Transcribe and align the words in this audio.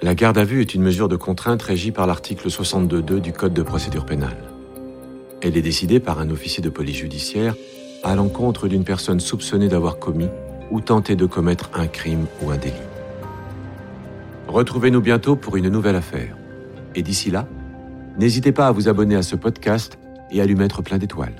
La 0.00 0.14
garde 0.14 0.38
à 0.38 0.44
vue 0.44 0.60
est 0.60 0.74
une 0.74 0.82
mesure 0.82 1.08
de 1.08 1.16
contrainte 1.16 1.60
régie 1.60 1.90
par 1.90 2.06
l'article 2.06 2.48
62.2 2.48 3.18
du 3.18 3.32
Code 3.32 3.52
de 3.52 3.62
procédure 3.62 4.06
pénale. 4.06 4.36
Elle 5.42 5.56
est 5.56 5.62
décidée 5.62 5.98
par 5.98 6.20
un 6.20 6.30
officier 6.30 6.62
de 6.62 6.68
police 6.68 6.98
judiciaire 6.98 7.56
à 8.04 8.14
l'encontre 8.14 8.68
d'une 8.68 8.84
personne 8.84 9.18
soupçonnée 9.18 9.66
d'avoir 9.66 9.98
commis 9.98 10.28
ou 10.70 10.80
tenté 10.80 11.16
de 11.16 11.26
commettre 11.26 11.70
un 11.74 11.88
crime 11.88 12.26
ou 12.42 12.50
un 12.52 12.56
délit. 12.56 12.74
Retrouvez-nous 14.46 15.00
bientôt 15.00 15.34
pour 15.34 15.56
une 15.56 15.68
nouvelle 15.68 15.96
affaire. 15.96 16.36
Et 16.94 17.02
d'ici 17.02 17.32
là, 17.32 17.48
n'hésitez 18.18 18.52
pas 18.52 18.68
à 18.68 18.72
vous 18.72 18.88
abonner 18.88 19.16
à 19.16 19.22
ce 19.22 19.34
podcast 19.34 19.98
et 20.30 20.40
à 20.40 20.46
lui 20.46 20.54
mettre 20.54 20.80
plein 20.80 20.98
d'étoiles. 20.98 21.34